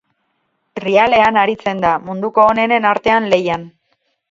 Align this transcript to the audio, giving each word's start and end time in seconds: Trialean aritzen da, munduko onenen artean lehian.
Trialean 0.79 1.37
aritzen 1.41 1.85
da, 1.85 1.93
munduko 2.09 2.49
onenen 2.55 2.91
artean 2.95 3.31
lehian. 3.37 3.71